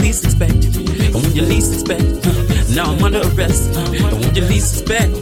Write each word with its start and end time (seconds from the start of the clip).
least 0.00 0.24
expect 0.24 0.80
when 1.12 1.34
you 1.34 1.42
least 1.42 1.72
expect, 1.72 2.04
now 2.74 2.92
I'm 2.92 3.02
under 3.02 3.20
arrest. 3.20 3.74
When 3.74 4.34
you 4.34 4.42
least 4.42 4.82
expect, 4.82 5.12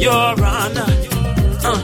Your 0.00 0.12
Honor, 0.12 0.86
uh, 1.64 1.82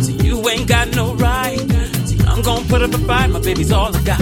see, 0.00 0.14
you 0.26 0.48
ain't 0.48 0.68
got 0.68 0.88
no 0.94 1.14
right. 1.14 1.58
See, 2.06 2.18
I'm 2.26 2.42
gon' 2.42 2.66
put 2.66 2.82
up 2.82 2.94
a 2.94 2.98
fight. 2.98 3.30
My 3.30 3.40
baby's 3.40 3.72
all 3.72 3.94
I 3.94 4.02
got. 4.02 4.20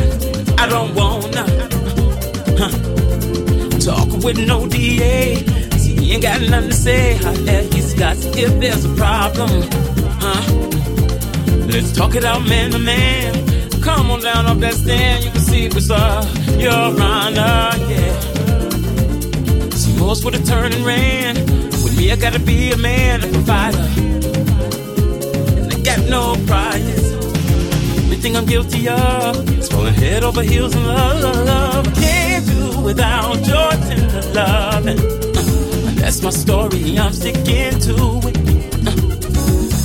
I 0.58 0.68
don't 0.68 0.94
wanna 0.94 1.44
uh, 2.58 3.78
talk 3.78 4.24
with 4.24 4.44
no 4.46 4.66
DA. 4.66 5.36
See, 5.78 5.94
he 5.94 6.12
ain't 6.14 6.22
got 6.22 6.40
nothing 6.42 6.70
to 6.70 6.76
say. 6.76 7.14
Holla, 7.18 7.62
he's 7.72 7.94
got 7.94 8.16
if 8.36 8.60
there's 8.60 8.84
a 8.84 8.94
problem. 8.94 9.62
Huh? 10.20 10.42
Let's 11.66 11.92
talk 11.92 12.16
it 12.16 12.24
out 12.24 12.46
man 12.48 12.72
to 12.72 12.78
man. 12.78 13.58
Come 13.80 14.10
on 14.10 14.20
down 14.20 14.46
off 14.46 14.58
that 14.58 14.74
stand, 14.74 15.24
you 15.24 15.37
what's 15.50 15.90
up. 15.90 16.24
Your 16.58 16.72
honor, 16.72 17.70
yeah. 17.88 18.20
See, 19.70 19.96
most 19.98 20.24
would 20.24 20.34
have 20.34 20.44
turned 20.46 20.74
and 20.74 20.84
ran. 20.84 21.36
With 21.82 21.96
me, 21.96 22.12
I 22.12 22.16
gotta 22.16 22.38
be 22.38 22.72
a 22.72 22.76
man, 22.76 23.24
a 23.24 23.28
provider. 23.28 23.78
And 25.56 25.72
I 25.72 25.80
got 25.80 26.00
no 26.08 26.36
prize. 26.46 27.12
Everything 28.04 28.36
I'm 28.36 28.46
guilty 28.46 28.88
of 28.88 29.58
is 29.58 29.68
falling 29.68 29.94
head 29.94 30.22
over 30.22 30.42
heels 30.42 30.74
in 30.74 30.84
love. 30.84 31.86
I 31.86 31.92
can't 31.92 32.46
do 32.46 32.80
without 32.80 33.38
your 33.46 33.70
tender 33.70 34.22
love. 34.34 34.86
And, 34.86 35.00
uh, 35.00 36.00
that's 36.00 36.22
my 36.22 36.30
story, 36.30 36.98
I'm 36.98 37.12
sticking 37.12 37.78
to 37.86 38.20
it. 38.28 38.36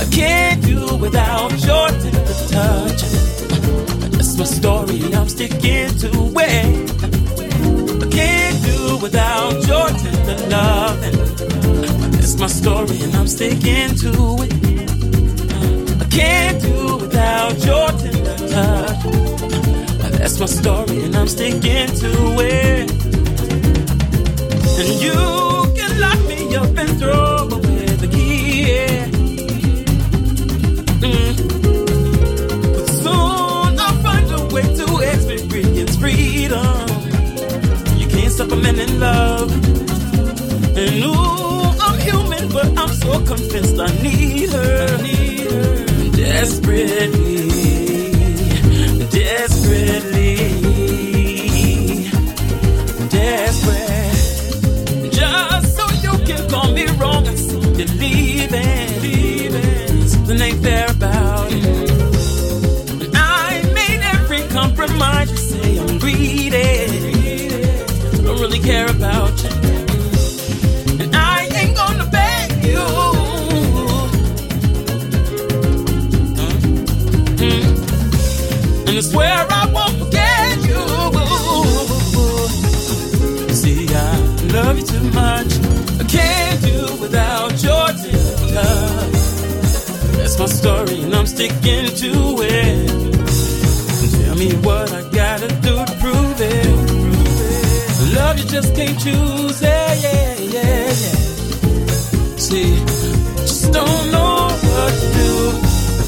I 0.00 0.04
can't 0.10 0.62
do 0.62 0.96
without 0.96 1.52
your 1.64 1.88
tender 1.88 2.34
touch. 2.48 3.23
That's 4.36 4.50
my 4.50 4.56
story, 4.56 5.14
I'm 5.14 5.28
sticking 5.28 5.96
to 5.98 6.08
it. 6.08 6.90
I 8.02 8.06
can't 8.10 8.64
do 8.64 8.98
without 9.00 9.64
your 9.64 9.88
tender 9.90 10.48
love. 10.48 11.00
That's 12.10 12.36
my 12.36 12.48
story, 12.48 13.00
and 13.04 13.14
I'm 13.14 13.28
sticking 13.28 13.94
to 13.94 14.10
it. 14.42 14.90
I 16.02 16.04
can't 16.10 16.60
do 16.60 16.96
without 16.96 17.64
your 17.64 17.88
tender 17.90 18.36
touch. 18.48 19.04
That's 20.18 20.40
my 20.40 20.46
story, 20.46 21.04
and 21.04 21.14
I'm 21.14 21.28
sticking 21.28 21.86
to 21.86 22.36
it. 22.40 22.90
And 24.80 25.00
you 25.00 25.14
can 25.76 26.00
lock 26.00 26.18
me 26.26 26.56
up 26.56 26.76
and 26.76 26.98
throw 26.98 27.63
freedom. 36.44 36.88
You 37.98 38.06
can't 38.08 38.32
stop 38.32 38.52
a 38.52 38.56
man 38.56 38.78
in 38.78 39.00
love. 39.00 39.50
And 40.76 41.04
ooh, 41.04 41.72
I'm 41.84 41.98
human, 42.00 42.48
but 42.50 42.66
I'm 42.78 42.88
so 42.88 43.12
convinced 43.24 43.78
I 43.78 43.90
need 44.02 44.50
her. 44.50 44.96
I 44.98 45.02
need 45.02 45.50
her. 45.50 45.84
Desperately, 46.16 47.48
desperately, 49.10 50.36
desperate. 53.08 54.14
Just 55.12 55.76
so 55.76 55.84
you 56.04 56.14
can 56.26 56.48
call 56.50 56.72
me 56.72 56.84
wrong 56.98 57.26
and 57.26 57.38
see 57.38 57.56
you 57.56 57.86
That's 90.36 90.50
my 90.50 90.58
story, 90.58 91.00
and 91.04 91.14
I'm 91.14 91.26
sticking 91.28 91.86
to 91.86 92.12
it. 92.42 92.88
Tell 94.24 94.34
me 94.34 94.52
what 94.66 94.92
I 94.92 95.08
gotta 95.10 95.46
do 95.62 95.76
to 95.76 95.96
prove 96.00 96.40
it. 96.40 96.66
Love 98.16 98.38
you 98.40 98.44
just 98.46 98.74
can't 98.74 98.98
choose 98.98 99.62
it. 99.62 100.02
Yeah, 100.02 100.34
yeah, 100.40 100.56
yeah. 100.56 100.92
See, 102.36 102.74
just 103.46 103.72
don't 103.72 104.10
know 104.10 104.48
what 104.72 104.92
to 105.02 105.08
do. 105.22 105.52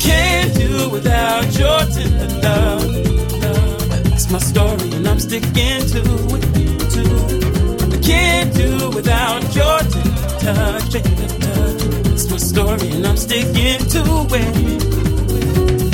Can't 0.01 0.53
do 0.57 0.91
without 0.91 1.45
your 1.57 1.79
tender 1.95 2.29
love. 2.43 2.83
That's 4.11 4.29
my 4.29 4.39
story, 4.41 4.91
and 4.97 5.07
I'm 5.07 5.21
sticking 5.21 5.87
to 5.93 6.03
it. 6.35 6.91
To 6.95 7.03
it. 7.31 7.95
I 7.95 7.99
can't 8.01 8.53
do 8.55 8.91
without 8.91 9.55
your 9.55 9.79
tender 9.79 10.81
touch. 10.91 11.76
Story, 12.57 12.89
and 12.89 13.07
I'm 13.07 13.19
sticking 13.19 13.81
to 13.95 14.03
it. 14.31 14.55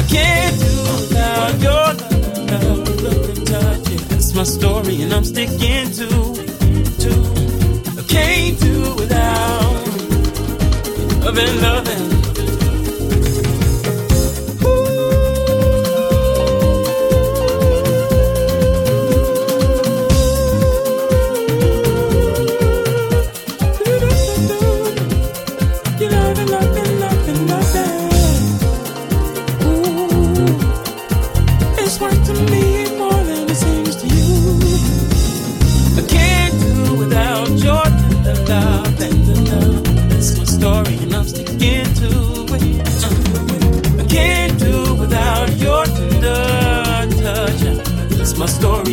Can't 0.08 0.56
do 0.62 0.74
without 0.94 1.54
your 1.66 1.88
love, 2.52 3.02
love 3.02 3.30
and 3.30 3.46
touch. 3.48 3.88
Yeah, 3.90 4.16
it's 4.16 4.32
my 4.32 4.44
story, 4.44 5.02
and 5.02 5.12
I'm 5.12 5.24
sticking 5.24 5.90
to 5.98 6.08
to. 7.02 7.12
I 7.98 8.02
can't 8.06 8.60
do 8.60 8.94
without 8.94 9.72
loving, 11.24 11.60
loving. 11.62 12.31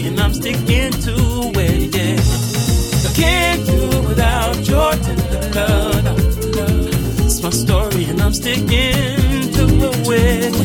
And 0.05 0.19
I'm 0.19 0.33
sticking 0.33 0.91
to 0.91 1.15
it. 1.55 1.95
Yeah. 1.95 3.09
I 3.09 3.13
can't 3.13 3.65
do 3.65 4.07
without 4.07 4.57
your 4.67 4.91
tender 4.91 6.11
love. 6.55 7.25
It's 7.25 7.41
my 7.41 7.49
story, 7.49 8.05
and 8.05 8.21
I'm 8.21 8.33
sticking 8.33 9.51
to 9.53 9.65
it. 10.11 10.55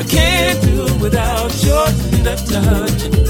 I 0.00 0.04
can't 0.04 0.62
do 0.62 0.86
without 1.00 1.52
your 1.64 1.86
tender 1.86 2.36
touch. 2.36 3.23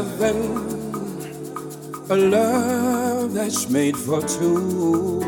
loving, 0.00 0.56
a 2.08 2.16
love 2.16 3.34
that's 3.34 3.68
made 3.68 3.96
for 3.96 4.22
two. 4.22 5.20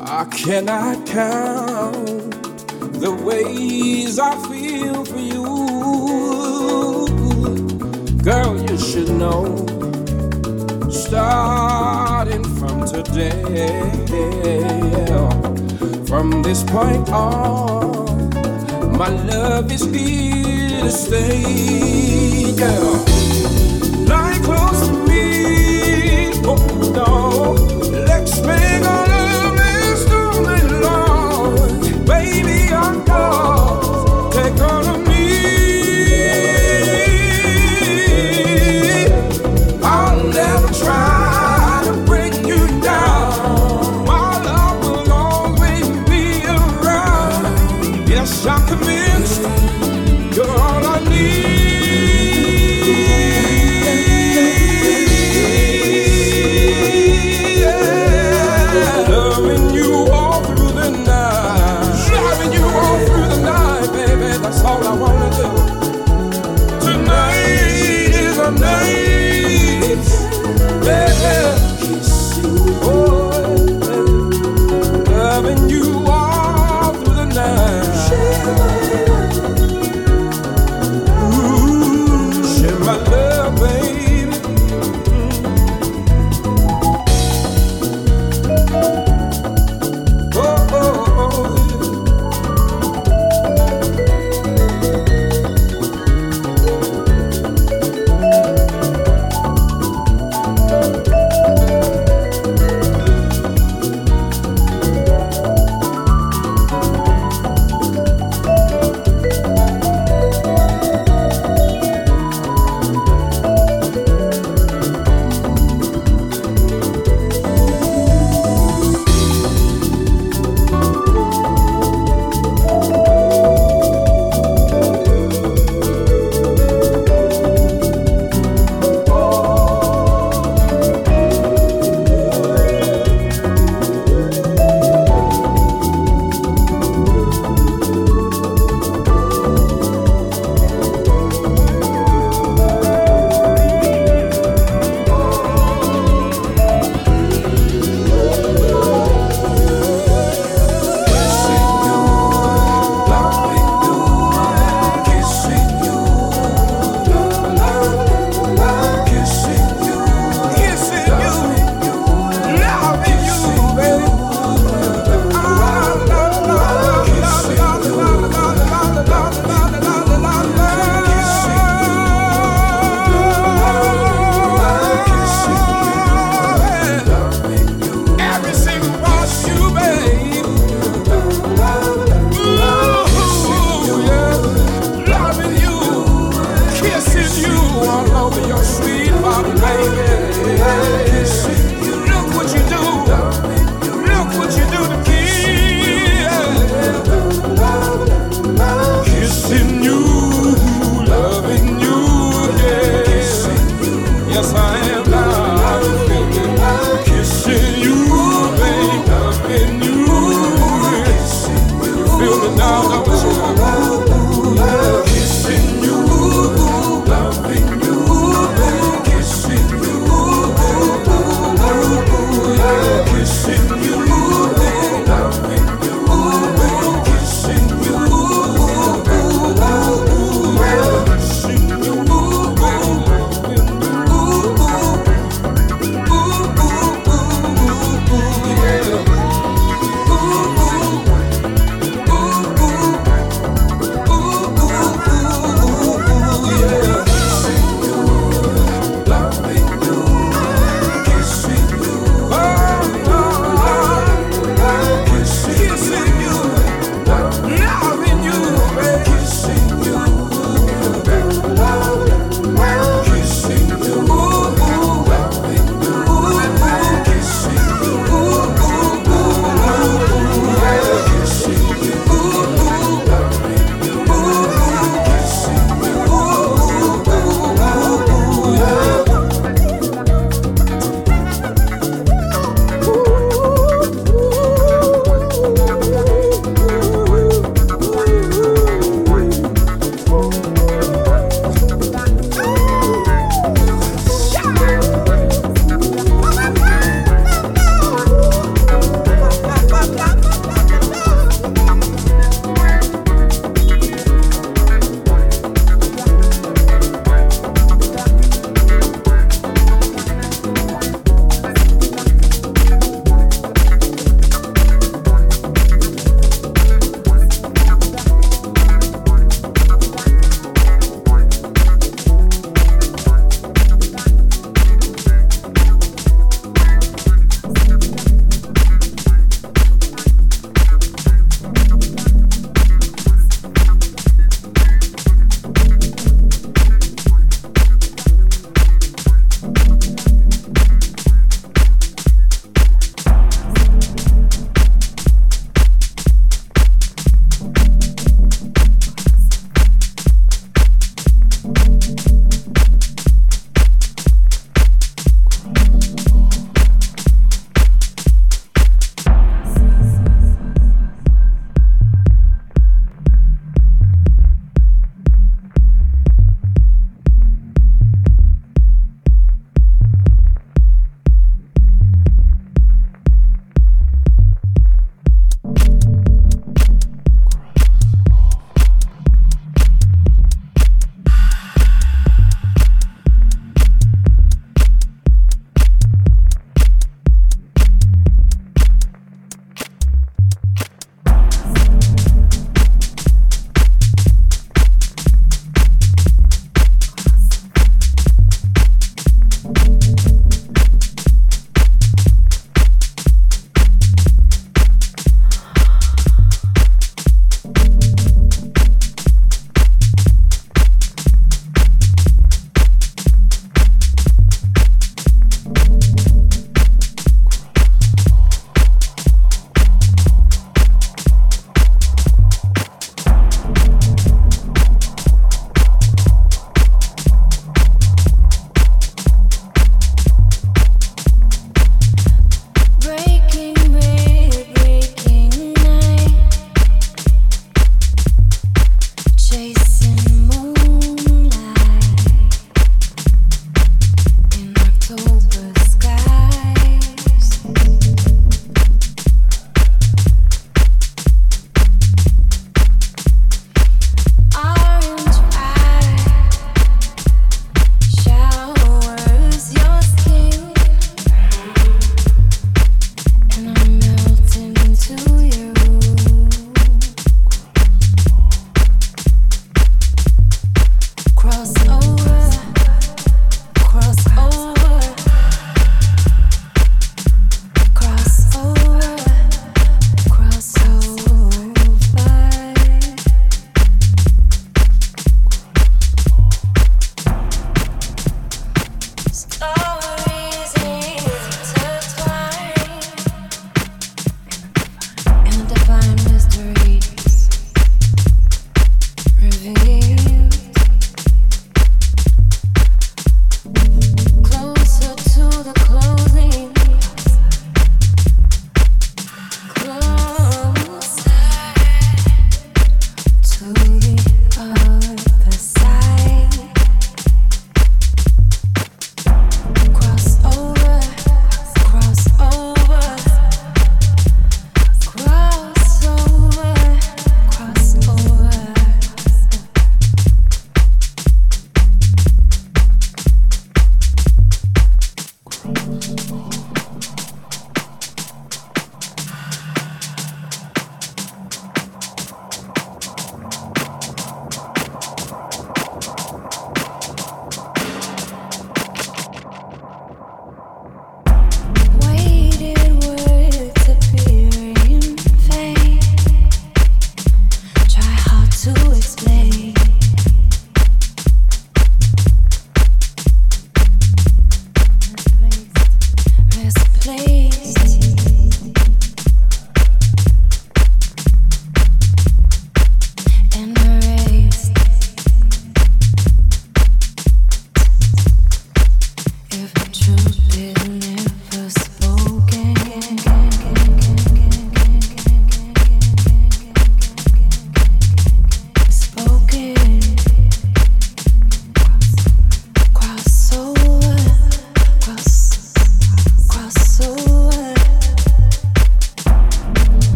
I 0.00 0.24
cannot 0.42 1.06
count 1.06 2.32
the 3.04 3.12
ways 3.26 4.18
I 4.18 4.34
feel 4.48 5.04
for 5.04 5.22
you. 5.34 5.46
Girl, 8.22 8.54
you 8.68 8.78
should 8.78 9.10
know, 9.22 9.44
starting 10.90 12.44
from 12.58 12.86
today, 12.86 13.42
from 16.06 16.42
this 16.42 16.62
point 16.64 17.10
on, 17.10 18.30
my 18.96 19.08
love 19.08 19.70
is 19.70 19.84
here 19.84 20.47
mistake. 20.88 22.58
Yeah. 22.58 23.04
Lie 24.08 24.40
close 24.42 24.88
to 24.88 24.94
me, 25.06 26.30
oh 26.44 26.56
no. 26.96 27.52
Let's 28.06 28.40
make 28.40 28.84
a 28.84 29.07